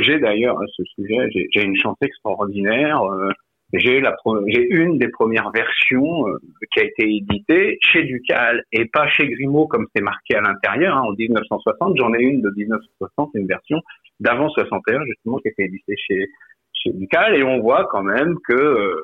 [0.01, 3.03] J'ai d'ailleurs à ce sujet, j'ai une chance extraordinaire.
[3.73, 4.01] J'ai
[4.71, 6.25] une des premières versions
[6.73, 10.97] qui a été éditée chez Ducal et pas chez Grimaud comme c'est marqué à l'intérieur
[10.97, 11.97] hein, en 1960.
[11.99, 13.81] J'en ai une de 1960, une version
[14.21, 16.29] d'avant 61 justement qui a été éditée chez
[16.73, 18.95] chez Ducal et on voit quand même que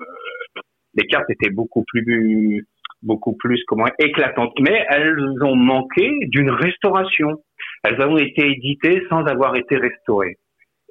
[0.94, 2.66] les cartes étaient beaucoup plus
[3.04, 7.42] beaucoup plus comment éclatantes, mais elles ont manqué d'une restauration.
[7.84, 10.38] Elles ont été éditées sans avoir été restaurées.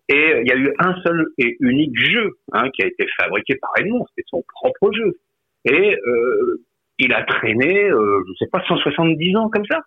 [0.09, 3.55] Et il y a eu un seul et unique jeu hein, qui a été fabriqué
[3.55, 5.17] par Edmond, c'était son propre jeu.
[5.65, 6.61] Et euh,
[6.99, 9.81] il a traîné, euh, je sais pas, 170 ans comme ça.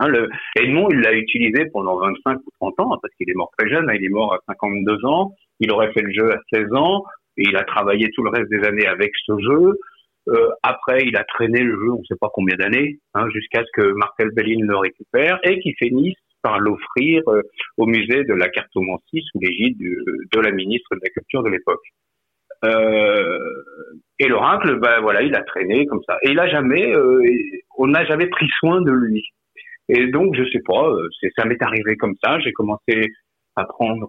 [0.00, 3.50] Hein, le, Edmond, il l'a utilisé pendant 25 ou 30 ans, parce qu'il est mort
[3.56, 6.38] très jeune, hein, il est mort à 52 ans, il aurait fait le jeu à
[6.52, 7.04] 16 ans,
[7.36, 9.78] il a travaillé tout le reste des années avec ce jeu.
[10.28, 13.62] Euh, après, il a traîné le jeu, on ne sait pas combien d'années, hein, jusqu'à
[13.64, 17.42] ce que Marcel Bellin le récupère et qu'il finisse par l'offrir euh,
[17.78, 21.82] au musée de la cartomancie sous l'égide de la ministre de la Culture de l'époque.
[22.64, 23.38] Euh,
[24.18, 26.18] et l'oracle, ben voilà, il a traîné comme ça.
[26.22, 27.22] Et il a jamais, euh,
[27.78, 29.24] on n'a jamais pris soin de lui.
[29.88, 30.86] Et donc, je sais pas,
[31.36, 32.38] ça m'est arrivé comme ça.
[32.40, 33.10] J'ai commencé
[33.56, 34.08] à prendre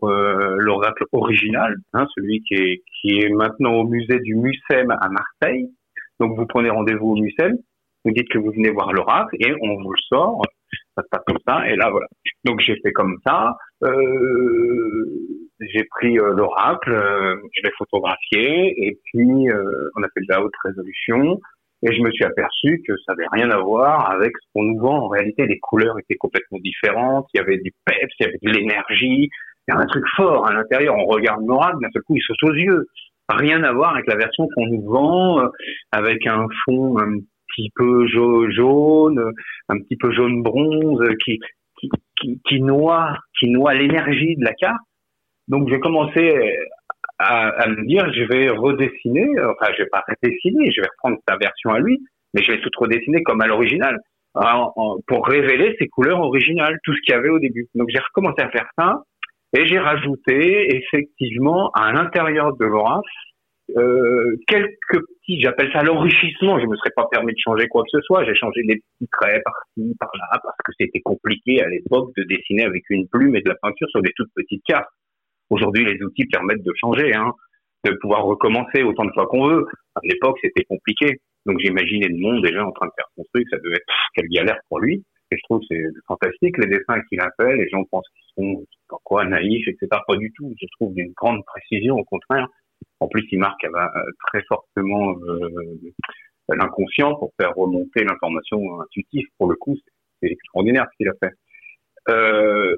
[0.57, 5.69] l'oracle original, hein, celui qui est, qui est maintenant au musée du Mucem à Marseille.
[6.19, 7.57] Donc vous prenez rendez-vous au Mucem,
[8.05, 10.41] vous dites que vous venez voir l'oracle et on vous le sort.
[10.95, 12.07] Ça se passe comme ça et là voilà.
[12.43, 13.57] Donc j'ai fait comme ça.
[13.83, 20.21] Euh, j'ai pris euh, l'oracle, euh, je l'ai photographié et puis euh, on a fait
[20.21, 21.39] de la haute résolution
[21.83, 24.79] et je me suis aperçu que ça n'avait rien à voir avec ce qu'on nous
[24.79, 25.05] vend.
[25.05, 27.27] En réalité, les couleurs étaient complètement différentes.
[27.33, 29.29] Il y avait du peps, il y avait de l'énergie.
[29.67, 30.95] Il y a un truc fort à l'intérieur.
[30.95, 32.85] On regarde l'oracle, d'un seul coup, il saute aux yeux
[33.29, 35.49] rien à voir avec la version qu'on nous vend
[35.91, 36.95] avec un fond
[37.47, 38.07] petit peu
[38.51, 39.31] jaune,
[39.69, 41.39] un petit peu jaune bronze qui
[42.45, 44.81] qui, noie qui noie l'énergie de la carte.
[45.47, 46.55] Donc j'ai commencé
[47.19, 51.17] à, à, me dire je vais redessiner, enfin je vais pas redessiner, je vais reprendre
[51.27, 51.99] sa version à lui,
[52.33, 53.97] mais je vais tout redessiner comme à l'original
[55.07, 57.67] pour révéler ses couleurs originales, tout ce qu'il y avait au début.
[57.75, 59.03] Donc j'ai recommencé à faire ça
[59.57, 63.01] et j'ai rajouté effectivement à l'intérieur de l'aura
[63.77, 66.59] euh, quelques petits, j'appelle ça l'enrichissement.
[66.59, 68.23] Je me serais pas permis de changer quoi que ce soit.
[68.25, 72.65] J'ai changé des petits traits par-ci, par-là, parce que c'était compliqué à l'époque de dessiner
[72.65, 74.89] avec une plume et de la peinture sur des toutes petites cartes.
[75.49, 77.31] Aujourd'hui, les outils permettent de changer, hein,
[77.85, 79.65] de pouvoir recommencer autant de fois qu'on veut.
[79.95, 81.19] À l'époque, c'était compliqué.
[81.45, 84.27] Donc j'imaginais le monde déjà en train de faire son truc, ça devait être quelle
[84.29, 85.03] galère pour lui.
[85.31, 87.55] Et je trouve que c'est fantastique les dessins qu'il a fait.
[87.55, 88.65] Les gens pensent qu'ils sont
[89.03, 89.87] quoi naïfs, etc.
[90.07, 90.53] Pas du tout.
[90.59, 92.47] Je trouve d'une grande précision, au contraire.
[92.99, 93.69] En plus, il marque euh,
[94.27, 95.49] très fortement euh,
[96.49, 99.25] l'inconscient pour faire remonter l'information intuitive.
[99.37, 99.75] Pour le coup,
[100.21, 101.33] c'est extraordinaire ce qu'il a fait.
[102.09, 102.75] Euh,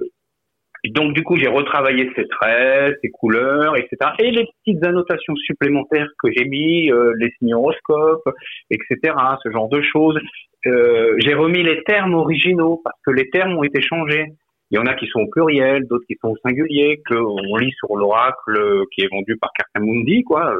[0.85, 3.97] donc du coup, j'ai retravaillé ses traits, ses couleurs, etc.
[4.19, 8.29] Et les petites annotations supplémentaires que j'ai mis, euh, les signes horoscopes,
[8.69, 9.15] etc.
[9.43, 10.19] Ce genre de choses.
[10.65, 14.25] J'ai remis les termes originaux parce que les termes ont été changés.
[14.71, 17.71] Il y en a qui sont au pluriel, d'autres qui sont au singulier, qu'on lit
[17.77, 20.53] sur l'oracle qui est vendu par Cartamundi, quoi,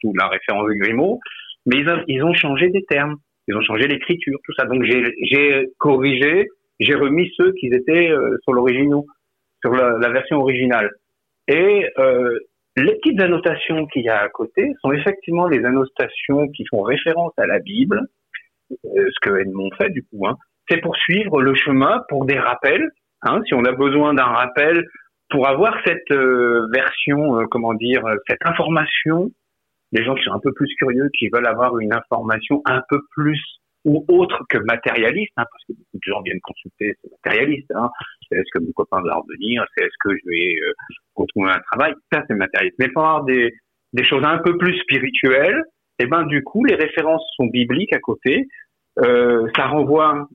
[0.00, 1.20] sous, la référence de Grimaud.
[1.66, 4.66] Mais ils, ils, ont changé des termes, ils ont changé l'écriture, tout ça.
[4.66, 6.48] Donc j'ai corrigé,
[6.80, 9.02] j'ai remis ceux qui étaient euh, sur l'original,
[9.62, 10.90] sur la, la, version originale.
[11.46, 12.38] Et euh,
[12.76, 17.32] les petites annotations qu'il y a à côté sont effectivement les annotations qui font référence
[17.36, 18.00] à la Bible,
[18.72, 20.26] euh, ce que Edmond fait du coup.
[20.26, 20.36] Hein.
[20.68, 22.90] C'est pour suivre le chemin, pour des rappels
[23.24, 24.86] Hein, si on a besoin d'un rappel
[25.30, 29.30] pour avoir cette euh, version, euh, comment dire, cette information,
[29.92, 33.00] les gens qui sont un peu plus curieux, qui veulent avoir une information un peu
[33.10, 33.40] plus
[33.84, 37.70] ou autre que matérialiste, hein, parce que beaucoup de gens viennent consulter ce matérialiste.
[37.74, 37.90] Hein,
[38.28, 40.72] c'est est-ce que mon copain va revenir, c'est est-ce que je vais euh,
[41.14, 42.76] retrouver un travail, ça c'est matérialiste.
[42.78, 43.52] Mais pour avoir des,
[44.02, 45.62] choses un peu plus spirituelles,
[45.98, 48.46] et eh ben du coup les références sont bibliques à côté.
[48.98, 50.26] Euh, ça renvoie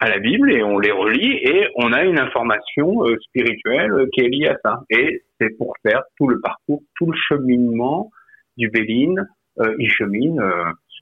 [0.00, 4.06] à la Bible et on les relit et on a une information euh, spirituelle euh,
[4.12, 4.82] qui est liée à ça.
[4.90, 8.10] Et c'est pour faire tout le parcours, tout le cheminement
[8.56, 9.26] du Béline.
[9.60, 10.40] Euh, il chemine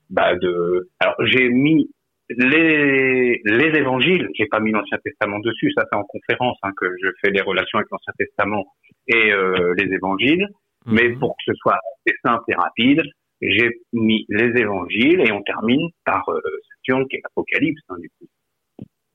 [0.09, 0.89] bah de.
[0.99, 1.91] Alors j'ai mis
[2.29, 4.29] les les évangiles.
[4.33, 5.71] J'ai pas mis l'Ancien Testament dessus.
[5.77, 8.65] Ça c'est en conférence hein, que je fais les relations avec l'Ancien Testament
[9.07, 9.31] et
[9.77, 10.47] les évangiles.
[10.87, 10.95] Mhm.
[10.95, 11.77] Mais pour que ce soit
[12.25, 13.03] simple et rapide,
[13.41, 18.09] j'ai mis les évangiles et on termine par euh, Saturne qui est l'Apocalypse hein, du
[18.09, 18.25] coup.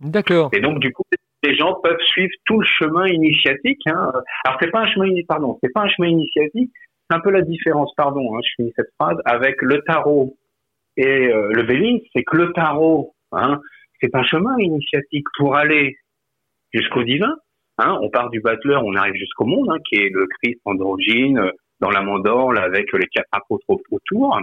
[0.02, 0.50] D'accord.
[0.52, 1.02] Et donc, du coup,
[1.42, 3.80] les gens peuvent suivre tout le chemin initiatique.
[3.86, 4.12] Hein.
[4.44, 6.70] Alors, c'est pas un chemin, pardon, c'est pas un chemin initiatique.
[7.08, 10.36] C'est un peu la différence, pardon, hein, je finis cette phrase, avec le tarot
[10.96, 13.60] et euh, le Béline, c'est que le tarot, hein,
[14.00, 15.96] c'est un chemin initiatique pour aller
[16.72, 17.34] jusqu'au divin.
[17.78, 21.90] On part du battleur, on arrive jusqu'au monde, qui est le Christ androgyne euh, dans
[21.90, 24.38] la mandorle avec les quatre apôtres autour.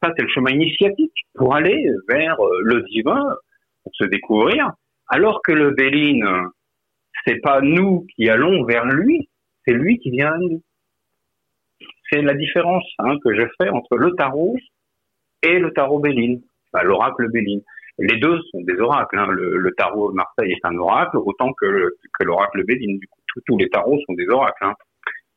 [0.00, 3.20] Ça, c'est le chemin initiatique pour aller vers euh, le divin,
[3.82, 4.70] pour se découvrir.
[5.08, 6.26] Alors que le Béline,
[7.26, 9.28] c'est pas nous qui allons vers lui,
[9.64, 10.62] c'est lui qui vient à nous.
[12.10, 14.56] C'est la différence hein, que je fais entre le tarot
[15.42, 17.62] et le tarot Béline, enfin, l'oracle Béline.
[17.98, 19.18] Les deux sont des oracles.
[19.18, 19.28] Hein.
[19.30, 21.90] Le, tarot Marseille est un oracle, autant que,
[22.20, 22.98] l'oracle Béline.
[22.98, 24.74] Du coup, tous, les tarots sont des oracles, hein,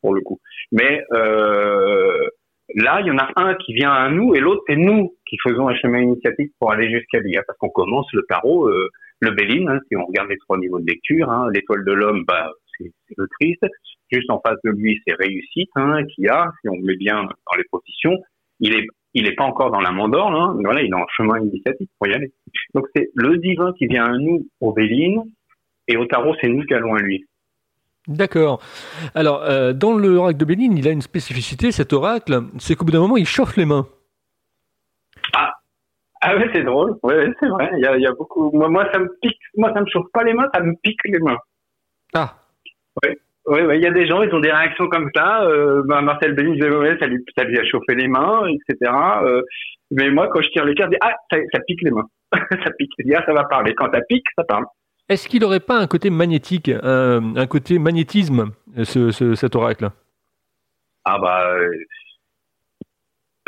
[0.00, 0.40] pour le coup.
[0.72, 2.26] Mais euh,
[2.74, 5.36] là, il y en a un qui vient à nous et l'autre, c'est nous qui
[5.42, 7.36] faisons un chemin initiatique pour aller jusqu'à lui.
[7.46, 8.88] Parce qu'on commence le tarot, euh,
[9.20, 12.24] le Béline, hein, si on regarde les trois niveaux de lecture, hein, l'étoile de l'homme,
[12.26, 13.64] bah, c'est le triste.
[14.10, 17.56] Juste en face de lui, c'est réussite, hein, qui a, si on met bien dans
[17.56, 18.16] les positions,
[18.60, 21.40] il est il n'est pas encore dans la mandorle, hein, voilà, il est en chemin
[21.40, 22.30] initiatique pour y aller.
[22.74, 25.22] Donc c'est le divin qui vient à nous au Béline,
[25.88, 27.24] et au tarot, c'est nous qui allons à lui.
[28.06, 28.62] D'accord.
[29.14, 32.92] Alors, euh, dans l'oracle de Béline, il a une spécificité, cet oracle, c'est qu'au bout
[32.92, 33.86] d'un moment, il chauffe les mains.
[36.20, 36.96] Ah, ouais, c'est drôle.
[37.02, 37.70] Ouais, c'est vrai.
[37.74, 38.50] Il y, a, il y a, beaucoup.
[38.52, 39.40] Moi, moi, ça me pique.
[39.56, 41.38] Moi, ça me chauffe pas les mains, ça me pique les mains.
[42.14, 42.34] Ah.
[43.02, 43.18] Ouais.
[43.46, 45.42] Oui, il y a des gens, ils ont des réactions comme ça.
[45.42, 48.92] Euh, ben Marcel ouais, ça lui, ça lui a chauffé les mains, etc.
[49.22, 49.42] Euh,
[49.90, 52.06] mais moi, quand je tire les cartes, je dis, ah, ça, ça pique les mains.
[52.32, 52.92] ça pique.
[52.98, 53.74] Je dis, ah, ça va parler.
[53.74, 54.66] Quand ça pique, ça parle.
[55.08, 58.50] Est-ce qu'il n'aurait pas un côté magnétique, un, un côté magnétisme,
[58.82, 59.88] ce, ce, cet oracle?
[61.06, 61.70] Ah bah, euh,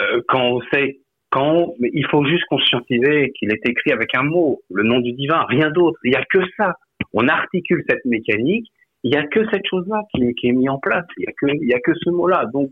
[0.00, 4.60] euh, quand on sait, quand il faut juste conscientiser qu'il est écrit avec un mot,
[4.70, 5.98] le nom du divin, rien d'autre.
[6.04, 6.74] Il n'y a que ça.
[7.12, 8.66] On articule cette mécanique
[9.02, 11.06] il y a que cette chose-là qui, qui, est mise en place.
[11.16, 12.44] Il y a que, y a que ce mot-là.
[12.52, 12.70] Donc,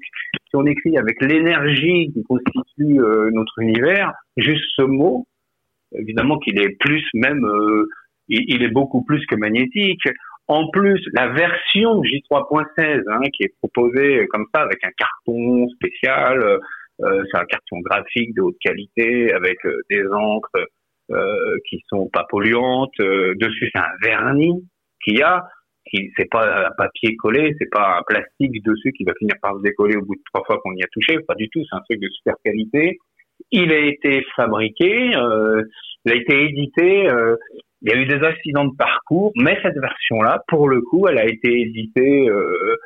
[0.49, 5.27] si on écrit avec l'énergie qui constitue euh, notre univers, juste ce mot,
[5.93, 7.89] évidemment qu'il est plus même, euh,
[8.29, 10.07] il, il, est beaucoup plus que magnétique.
[10.49, 16.43] En plus, la version J3.16 hein, qui est proposée comme ça avec un carton spécial,
[16.43, 16.59] euh,
[16.99, 20.65] c'est un carton graphique de haute qualité avec euh, des encres
[21.71, 22.93] qui sont pas polluantes.
[22.99, 24.63] dessus, c'est un vernis
[25.03, 25.43] qui a
[26.17, 29.63] c'est pas un papier collé, c'est pas un plastique dessus qui va finir par se
[29.63, 31.83] décoller au bout de trois fois qu'on y a touché, pas du tout, c'est un
[31.89, 32.99] truc de super qualité.
[33.51, 35.63] Il a été fabriqué, euh,
[36.05, 37.37] il a été édité, euh,
[37.83, 41.19] il y a eu des accidents de parcours, mais cette version-là, pour le coup, elle
[41.19, 42.77] a été éditée, euh,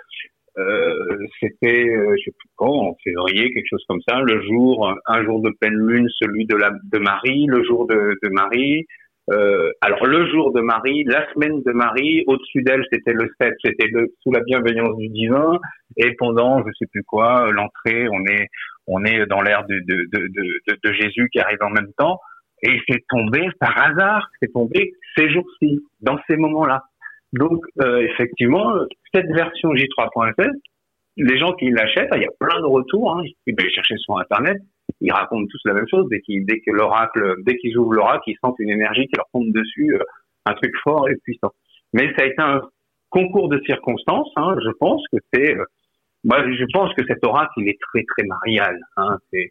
[0.58, 4.92] euh c'était, euh, je sais plus quand, en février, quelque chose comme ça, le jour,
[5.06, 8.86] un jour de pleine lune, celui de la de Marie, le jour de, de Marie,
[9.30, 13.54] euh, alors le jour de Marie, la semaine de Marie, au-dessus d'elle c'était le 7,
[13.64, 13.88] c'était
[14.20, 15.58] sous la bienveillance du divin,
[15.96, 18.48] et pendant je sais plus quoi, l'entrée, on est
[18.88, 22.18] on est dans l'ère de de, de, de, de, Jésus qui arrive en même temps,
[22.64, 26.82] et c'est tombé par hasard, c'est tombé ces jours-ci, dans ces moments-là.
[27.32, 28.74] Donc euh, effectivement,
[29.14, 30.48] cette version J3.7,
[31.16, 34.18] les gens qui l'achètent, il y a plein de retours, hein, ils peuvent chercher sur
[34.18, 34.58] internet,
[35.00, 36.06] ils racontent tous la même chose.
[36.10, 39.26] Dès qu'ils, dès que l'oracle, dès qu'ils ouvrent l'oracle, ils sentent une énergie qui leur
[39.32, 40.02] tombe dessus, euh,
[40.46, 41.50] un truc fort et puissant.
[41.92, 42.62] Mais ça a été un
[43.10, 44.30] concours de circonstances.
[44.36, 45.64] Hein, je pense que c'est, euh,
[46.24, 48.78] moi, je pense que cet oracle, il est très très marial.
[48.96, 49.50] Hein, c'est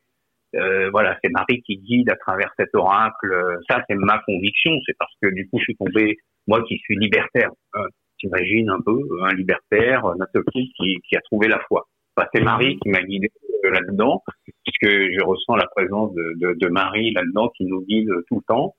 [0.55, 3.59] euh, voilà, c'est Marie qui guide à travers cet oracle.
[3.69, 4.71] Ça, c'est ma conviction.
[4.85, 7.51] C'est parce que du coup, je suis tombé, moi qui suis libertaire.
[7.73, 7.85] Hein,
[8.19, 10.15] T'imagines un peu un libertaire, un
[10.53, 11.87] qui, qui a trouvé la foi.
[12.15, 13.31] Enfin, c'est Marie qui m'a guidé
[13.63, 14.21] là-dedans
[14.63, 18.43] puisque je ressens la présence de, de, de Marie là-dedans qui nous guide tout le
[18.47, 18.75] temps.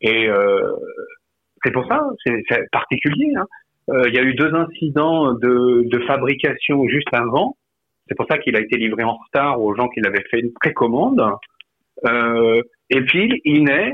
[0.00, 0.72] Et euh,
[1.62, 3.32] c'est pour ça, c'est particulier.
[3.36, 3.46] Hein.
[3.90, 7.56] Euh, il y a eu deux incidents de, de fabrication juste avant.
[8.08, 10.52] C'est pour ça qu'il a été livré en retard aux gens qui l'avaient fait une
[10.52, 11.22] précommande.
[12.06, 13.92] Euh, et puis, il naît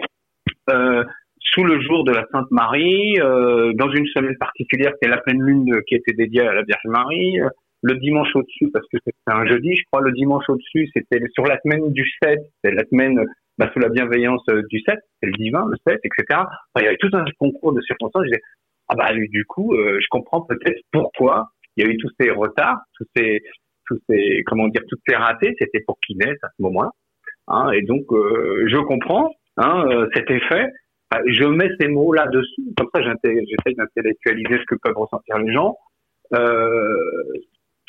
[0.71, 1.05] euh,
[1.41, 5.19] sous le jour de la Sainte Marie, euh, dans une semaine particulière, qui est la
[5.19, 7.39] pleine lune qui était dédiée à la Vierge Marie
[7.83, 11.45] le dimanche au-dessus, parce que c'était un jeudi, je crois, le dimanche au-dessus, c'était sur
[11.45, 13.25] la semaine du 7, c'est la semaine
[13.59, 16.25] bah, sous la bienveillance euh, du 7, c'est le divin, le 7, etc.
[16.31, 18.23] Enfin, il y avait tout un concours de circonstances.
[18.25, 18.43] Je disais,
[18.89, 22.31] ah bah du coup, euh, je comprends peut-être pourquoi il y a eu tous ces
[22.31, 23.43] retards, tous ces,
[23.87, 25.55] tous ces, comment dire, toutes ces ratés.
[25.59, 26.91] C'était pour naisse à ce moment-là.
[27.49, 30.67] Hein, et donc, euh, je comprends hein, cet effet.
[31.27, 35.53] Je mets ces mots là dessus, comme ça j'essaye d'intellectualiser ce que peuvent ressentir les
[35.53, 35.77] gens.
[36.35, 37.25] Euh,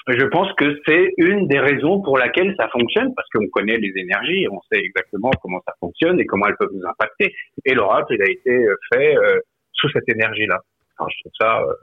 [0.08, 3.94] je pense que c'est une des raisons pour laquelle ça fonctionne, parce qu'on connaît les
[3.96, 7.36] énergies, on sait exactement comment ça fonctionne et comment elles peuvent nous impacter.
[7.66, 9.40] Et l'oracle, il a été fait euh,
[9.74, 10.60] sous cette énergie-là.
[10.98, 11.74] Alors, je trouve ça euh,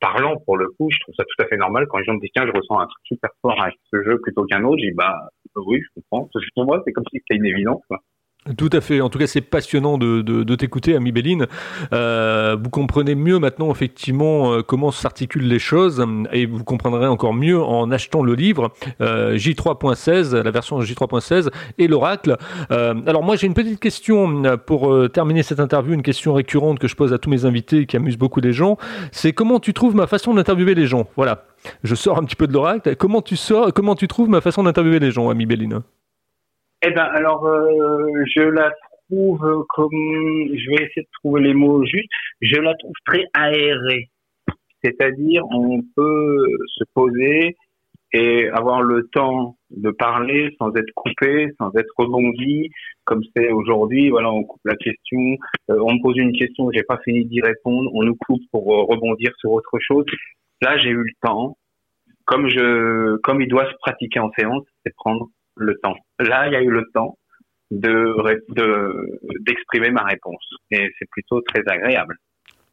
[0.00, 0.88] parlant pour le coup.
[0.90, 2.78] Je trouve ça tout à fait normal quand les gens me disent tiens, je ressens
[2.78, 4.80] un truc super fort avec ce jeu plutôt qu'un autre.
[4.82, 6.28] Je dis bah oui, je comprends.
[6.54, 7.82] Pour moi, c'est comme si c'était une évidence.
[8.58, 9.00] Tout à fait.
[9.00, 11.46] En tout cas, c'est passionnant de, t'écouter, Ami Béline.
[11.94, 17.32] Euh, vous comprenez mieux maintenant, effectivement, euh, comment s'articulent les choses, et vous comprendrez encore
[17.32, 22.36] mieux en achetant le livre euh, J3.16, la version J3.16 et l'oracle.
[22.70, 26.96] Alors moi, j'ai une petite question pour terminer cette interview, une question récurrente que je
[26.96, 28.76] pose à tous mes invités, qui amuse beaucoup les gens.
[29.10, 31.06] C'est comment tu trouves ma façon d'interviewer les gens?
[31.16, 31.44] Voilà.
[31.82, 32.94] Je sors un petit peu de l'oracle.
[32.96, 35.80] Comment tu sors Comment tu trouves ma façon d'interviewer les gens, Ami Béline?
[36.86, 38.72] Eh ben alors euh, je la
[39.08, 42.10] trouve comme je vais essayer de trouver les mots justes.
[42.40, 44.10] Je la trouve très aérée.
[44.82, 47.56] C'est-à-dire on peut se poser
[48.12, 52.70] et avoir le temps de parler sans être coupé, sans être rebondi,
[53.04, 54.10] comme c'est aujourd'hui.
[54.10, 55.18] Voilà, on coupe la question,
[55.70, 58.72] euh, on me pose une question, j'ai pas fini d'y répondre, on nous coupe pour
[58.72, 60.04] euh, rebondir sur autre chose.
[60.62, 61.56] Là, j'ai eu le temps,
[62.24, 65.96] comme il doit se pratiquer en séance, c'est prendre le temps.
[66.18, 67.18] Là, il y a eu le temps
[67.70, 68.14] de
[69.40, 72.16] d'exprimer ma réponse et c'est plutôt très agréable.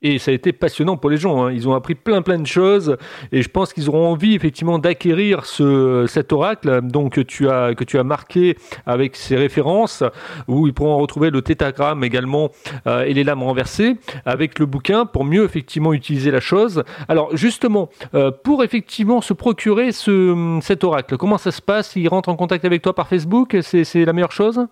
[0.04, 1.44] Et ça a été passionnant pour les gens.
[1.44, 1.52] Hein.
[1.52, 2.98] Ils ont appris plein plein de choses
[3.32, 7.76] et je pense qu'ils auront envie effectivement d'acquérir ce, cet oracle donc que tu as
[7.76, 10.04] que tu as marqué avec ces références
[10.48, 12.50] où ils pourront retrouver le tétagramme également
[12.88, 16.84] euh, et les lames renversées avec le bouquin pour mieux effectivement utiliser la chose.
[17.08, 21.96] Alors justement euh, pour effectivement se procurer ce cet oracle, comment ça se passe?
[21.96, 23.58] Ils rentrent en contact avec toi par Facebook?
[23.62, 24.66] C'est la meilleure chose?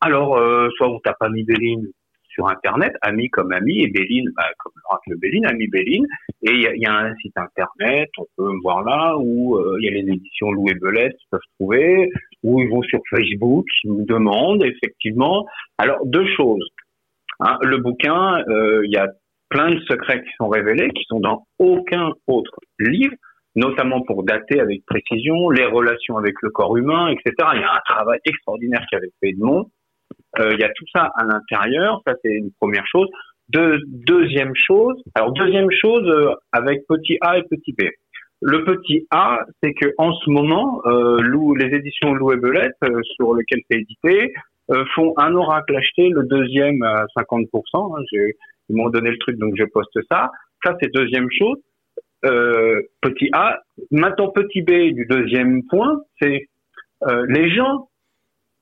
[0.00, 1.86] Alors, euh, soit on tape Ami Béline
[2.32, 6.06] sur Internet, Ami comme Ami, et Béline bah, comme l'oracle Béline, Ami Béline.
[6.42, 9.84] Et il y, a, un site Internet, on peut me voir là, où euh, il
[9.84, 12.10] y a les éditions Louis Belette qui peuvent trouver,
[12.42, 15.46] où ils vont sur Facebook, ils me demandent, effectivement.
[15.78, 16.68] Alors, deux choses.
[17.40, 19.08] Hein, le bouquin, euh, il y a
[19.48, 23.14] plein de secrets qui sont révélés, qui sont dans aucun autre livre
[23.54, 27.34] notamment pour dater avec précision les relations avec le corps humain, etc.
[27.54, 29.70] Il y a un travail extraordinaire qui avait fait Edmond
[30.38, 33.08] il y a tout ça à l'intérieur, ça c'est une première chose.
[33.48, 37.82] deuxième chose, alors deuxième chose euh, avec petit a et petit b.
[38.44, 43.00] Le petit A, c'est que en ce moment, euh, les éditions Lou et Belette, euh,
[43.14, 44.34] sur lesquelles c'est édité,
[44.72, 47.96] euh, font un oracle acheté, le deuxième à 50%.
[47.96, 48.02] Hein,
[48.68, 50.32] ils m'ont donné le truc, donc je poste ça.
[50.64, 51.58] Ça, c'est deuxième chose.
[52.22, 53.60] petit A.
[53.92, 56.48] Maintenant, petit B du deuxième point, c'est
[57.28, 57.88] les gens,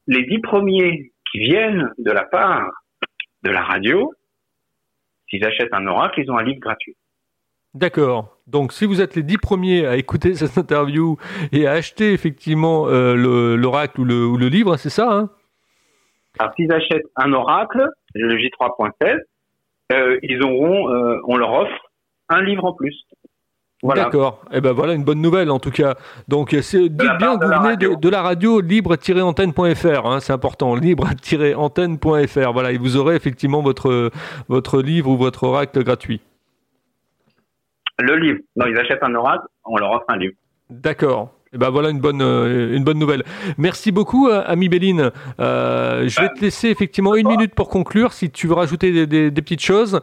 [0.07, 2.71] les dix premiers qui viennent de la part
[3.43, 4.13] de la radio,
[5.29, 6.97] s'ils achètent un oracle, ils ont un livre gratuit.
[7.75, 8.37] D'accord.
[8.49, 11.17] Donc, si vous êtes les dix premiers à écouter cette interview
[11.53, 13.15] et à acheter effectivement euh,
[13.57, 15.31] l'oracle ou le, ou le, livre, c'est ça hein?
[16.39, 19.21] Alors, s'ils achètent un oracle, le J3.16,
[19.93, 21.91] euh, ils auront, euh, on leur offre
[22.29, 22.95] un livre en plus.
[23.83, 24.43] D'accord.
[24.53, 25.95] Et eh ben voilà une bonne nouvelle en tout cas.
[26.29, 30.07] Donc c'est dites bien que vous venez de, la radio libre-antenne.fr.
[30.07, 32.53] Hein, c'est important, libre-antenne.fr.
[32.53, 34.11] Voilà, et vous aurez effectivement votre
[34.49, 36.21] votre livre ou votre oracle gratuit.
[37.99, 38.39] Le livre.
[38.57, 40.35] Non, ils achètent un oracle, on leur offre un livre.
[40.69, 41.31] D'accord.
[41.53, 43.25] Et eh ben voilà une bonne euh, une bonne nouvelle.
[43.59, 45.11] Merci beaucoup, euh, ami Béline.
[45.41, 49.33] Euh, je vais te laisser effectivement une minute pour conclure, si tu veux rajouter des,
[49.33, 50.01] petites choses.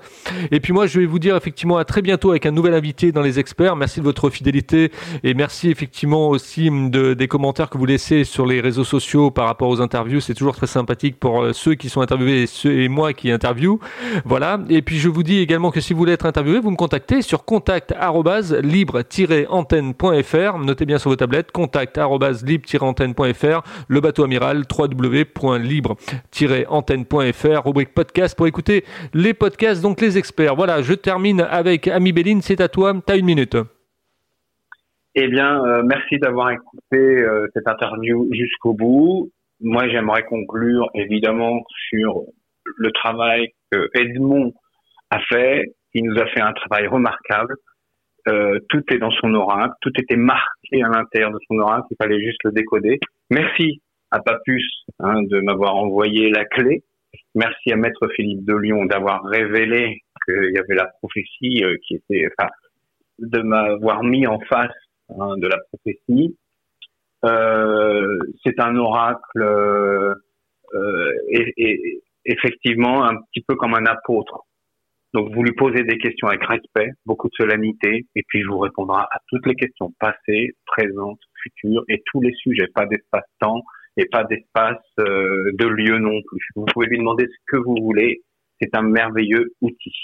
[0.52, 3.14] Et puis moi, je vais vous dire effectivement à très bientôt avec un nouvel invité
[3.14, 3.78] dans les experts.
[3.78, 4.92] Merci de votre fidélité
[5.24, 9.46] et merci effectivement aussi de, des commentaires que vous laissez sur les réseaux sociaux par
[9.46, 10.20] rapport aux interviews.
[10.20, 13.80] C'est toujours très sympathique pour ceux qui sont interviewés et moi qui interview.
[14.26, 14.60] Voilà.
[14.68, 17.22] Et puis je vous dis également que si vous voulez être interviewé, vous me contactez
[17.22, 17.94] sur contact
[18.62, 20.58] libre-antenne.fr.
[20.58, 28.84] Notez bien sur vos tablettes contact libre-antenne.fr, le bateau amiral www.libre-antenne.fr, rubrique podcast pour écouter
[29.14, 30.56] les podcasts, donc les experts.
[30.56, 33.56] Voilà, je termine avec Ami Béline, c'est à toi, tu as une minute.
[35.20, 39.32] Eh bien, euh, merci d'avoir écouté euh, cette interview jusqu'au bout.
[39.60, 42.22] Moi, j'aimerais conclure évidemment sur
[42.76, 44.54] le travail que Edmond
[45.10, 45.74] a fait.
[45.96, 47.56] Il nous a fait un travail remarquable.
[48.28, 51.96] Euh, tout est dans son oracle, tout était marqué à l'intérieur de son oracle, il
[52.02, 53.00] fallait juste le décoder.
[53.30, 56.84] Merci à Papus hein, de m'avoir envoyé la clé.
[57.36, 61.96] Merci à Maître Philippe de Lyon d'avoir révélé qu'il y avait la prophétie euh, qui
[61.96, 62.50] était, enfin,
[63.20, 64.76] de m'avoir mis en face
[65.10, 66.38] hein, de la prophétie.
[67.26, 70.14] Euh, c'est un oracle euh,
[71.30, 74.47] et, et, effectivement un petit peu comme un apôtre.
[75.14, 78.60] Donc, vous lui posez des questions avec respect, beaucoup de solennité, et puis je vous
[78.60, 83.64] répondra à toutes les questions passées, présentes, futures, et tous les sujets, pas d'espace-temps
[83.96, 86.42] et pas d'espace euh, de lieu non plus.
[86.56, 88.22] Vous pouvez lui demander ce que vous voulez,
[88.62, 89.96] c'est un merveilleux outil.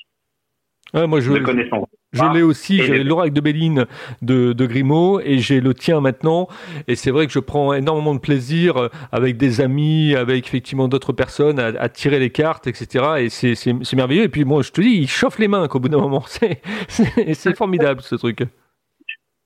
[0.93, 1.85] moi, je, de.
[2.13, 3.85] Je l'ai aussi, j'ai l'oracle de Béline
[4.21, 6.47] de, de Grimaud et j'ai le tien maintenant.
[6.87, 10.87] Et c'est vrai que je prends énormément de plaisir euh, avec des amis, avec effectivement
[10.87, 13.05] d'autres personnes à, tirer les cartes, etc.
[13.19, 14.23] Et c'est merveilleux.
[14.23, 16.23] Et puis moi, je te dis, il chauffe les mains qu'au bout d'un moment.
[16.87, 18.43] C'est formidable ce truc.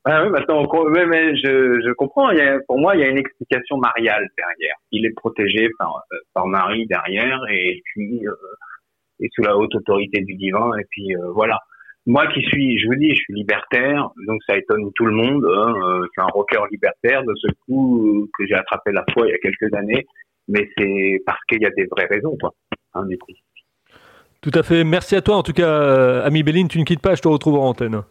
[0.10, 0.64] Ah oui, maintenant,
[1.10, 2.30] mais je, je comprends.
[2.32, 4.76] Il y a, pour moi, il y a une explication mariale derrière.
[4.92, 8.32] Il est protégé par, euh, par Marie derrière et puis euh,
[9.20, 10.72] et sous la haute autorité du divin.
[10.80, 11.60] Et puis euh, voilà
[12.08, 15.46] moi qui suis, je vous dis, je suis libertaire, donc ça étonne tout le monde.
[15.46, 19.04] Hein, euh, je suis un rocker libertaire de ce coup euh, que j'ai attrapé la
[19.14, 20.06] foi il y a quelques années,
[20.48, 22.54] mais c'est parce qu'il y a des vraies raisons, quoi.
[22.94, 23.06] Hein,
[24.42, 24.86] Tout à fait.
[24.86, 26.70] Merci à toi, en tout cas, euh, ami Béline.
[26.70, 28.02] Tu ne quittes pas, je te retrouve en antenne.